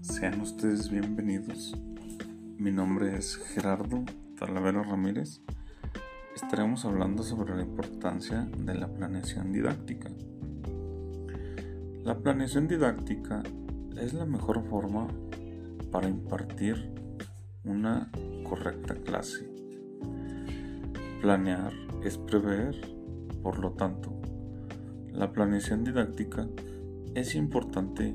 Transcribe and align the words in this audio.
Sean 0.00 0.40
ustedes 0.40 0.90
bienvenidos. 0.90 1.76
Mi 2.58 2.72
nombre 2.72 3.16
es 3.16 3.36
Gerardo 3.36 4.02
Talavera 4.36 4.82
Ramírez. 4.82 5.40
Estaremos 6.34 6.84
hablando 6.84 7.22
sobre 7.22 7.54
la 7.54 7.62
importancia 7.62 8.48
de 8.58 8.74
la 8.74 8.88
planeación 8.88 9.52
didáctica. 9.52 10.10
La 12.02 12.18
planeación 12.18 12.66
didáctica 12.66 13.44
es 13.96 14.14
la 14.14 14.26
mejor 14.26 14.64
forma 14.68 15.06
para 15.92 16.08
impartir 16.08 16.92
una 17.62 18.10
correcta 18.42 18.96
clase. 18.96 19.48
Planear 21.20 21.72
es 22.02 22.18
prever, 22.18 22.74
por 23.44 23.60
lo 23.60 23.74
tanto, 23.74 24.10
la 25.12 25.30
planeación 25.32 25.84
didáctica 25.84 26.48
es 27.14 27.36
importante 27.36 28.12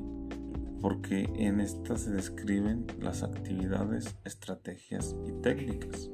porque 0.88 1.28
en 1.34 1.58
esta 1.58 1.96
se 1.96 2.12
describen 2.12 2.86
las 3.00 3.24
actividades, 3.24 4.14
estrategias 4.24 5.16
y 5.26 5.32
técnicas. 5.42 6.08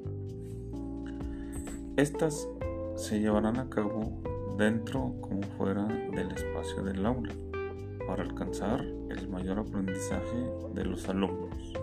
Estas 1.98 2.48
se 2.96 3.20
llevarán 3.20 3.58
a 3.58 3.68
cabo 3.68 4.22
dentro 4.56 5.14
como 5.20 5.42
fuera 5.58 5.84
del 5.84 6.32
espacio 6.32 6.82
del 6.84 7.04
aula 7.04 7.34
para 8.06 8.22
alcanzar 8.22 8.80
el 8.80 9.28
mayor 9.28 9.58
aprendizaje 9.58 10.50
de 10.72 10.86
los 10.86 11.06
alumnos. 11.06 11.74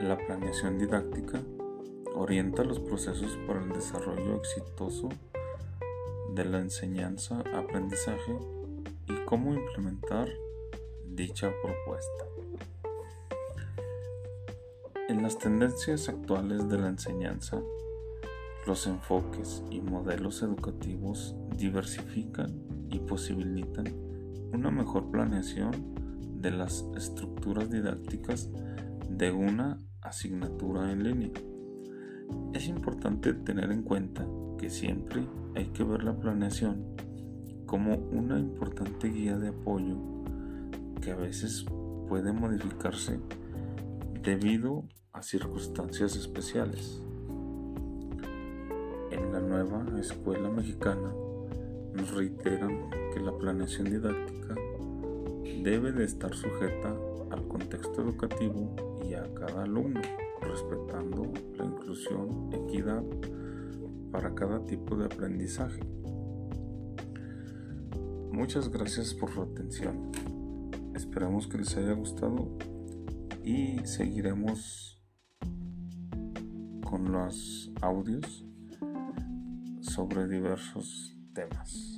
La 0.00 0.16
planeación 0.16 0.78
didáctica 0.78 1.42
orienta 2.14 2.64
los 2.64 2.80
procesos 2.80 3.38
para 3.46 3.62
el 3.62 3.68
desarrollo 3.74 4.36
exitoso 4.36 5.10
de 6.34 6.46
la 6.46 6.60
enseñanza-aprendizaje 6.60 8.38
y 9.08 9.24
cómo 9.26 9.52
implementar 9.52 10.30
dicha 11.14 11.50
propuesta. 11.62 12.24
En 15.08 15.22
las 15.22 15.38
tendencias 15.38 16.08
actuales 16.08 16.68
de 16.68 16.78
la 16.78 16.88
enseñanza, 16.88 17.60
los 18.66 18.86
enfoques 18.86 19.62
y 19.70 19.80
modelos 19.80 20.42
educativos 20.42 21.34
diversifican 21.56 22.62
y 22.90 22.98
posibilitan 22.98 23.86
una 24.52 24.70
mejor 24.70 25.10
planeación 25.10 25.72
de 26.40 26.50
las 26.50 26.84
estructuras 26.96 27.70
didácticas 27.70 28.50
de 29.08 29.32
una 29.32 29.78
asignatura 30.02 30.92
en 30.92 31.02
línea. 31.02 31.32
Es 32.52 32.68
importante 32.68 33.32
tener 33.32 33.72
en 33.72 33.82
cuenta 33.82 34.26
que 34.58 34.68
siempre 34.68 35.26
hay 35.54 35.66
que 35.66 35.84
ver 35.84 36.04
la 36.04 36.18
planeación 36.18 36.94
como 37.66 37.94
una 37.94 38.38
importante 38.38 39.08
guía 39.08 39.38
de 39.38 39.48
apoyo 39.48 40.17
que 41.08 41.14
a 41.14 41.16
veces 41.16 41.64
puede 42.06 42.34
modificarse 42.34 43.18
debido 44.22 44.84
a 45.14 45.22
circunstancias 45.22 46.14
especiales. 46.16 47.00
En 49.10 49.32
la 49.32 49.40
nueva 49.40 49.86
escuela 49.98 50.50
mexicana 50.50 51.10
nos 51.94 52.14
reiteran 52.14 52.90
que 53.14 53.20
la 53.20 53.32
planeación 53.38 53.88
didáctica 53.88 54.54
debe 55.62 55.92
de 55.92 56.04
estar 56.04 56.34
sujeta 56.34 56.94
al 57.30 57.48
contexto 57.48 58.02
educativo 58.02 58.76
y 59.08 59.14
a 59.14 59.32
cada 59.32 59.62
alumno, 59.62 60.02
respetando 60.42 61.32
la 61.56 61.64
inclusión, 61.64 62.50
equidad 62.52 63.02
para 64.12 64.34
cada 64.34 64.62
tipo 64.66 64.94
de 64.94 65.06
aprendizaje. 65.06 65.80
Muchas 68.30 68.68
gracias 68.68 69.14
por 69.14 69.32
su 69.32 69.40
atención. 69.40 70.12
Esperamos 70.98 71.46
que 71.46 71.58
les 71.58 71.76
haya 71.76 71.92
gustado 71.92 72.58
y 73.44 73.78
seguiremos 73.84 75.00
con 76.82 77.12
los 77.12 77.70
audios 77.80 78.44
sobre 79.80 80.26
diversos 80.26 81.16
temas. 81.32 81.94